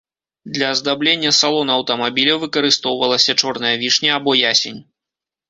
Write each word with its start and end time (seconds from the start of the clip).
Для 0.53 0.67
аздаблення 0.75 1.33
салона 1.39 1.71
аўтамабіля 1.81 2.39
выкарыстоўвалася 2.45 3.37
чорная 3.45 3.75
вішня 3.85 4.11
або 4.19 4.31
ясень. 4.55 4.81